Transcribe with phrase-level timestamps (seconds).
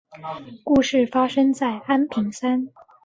[0.63, 2.69] 故事发生在安平山。